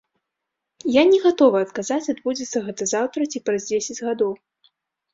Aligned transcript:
Я 0.95 1.03
не 1.11 1.19
гатовы 1.25 1.57
адказаць, 1.67 2.01
адбудзецца 2.15 2.65
гэта 2.65 2.91
заўтра 2.95 3.31
ці 3.31 3.45
праз 3.51 3.61
дзесяць 3.71 4.03
гадоў. 4.07 4.31